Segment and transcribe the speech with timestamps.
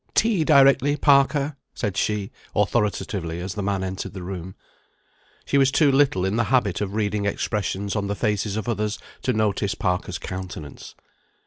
[0.15, 4.55] "Tea directly, Parker," said she, authoritatively, as the man entered the room.
[5.45, 8.97] She was too little in the habit of reading expressions on the faces of others
[9.21, 10.95] to notice Parker's countenance.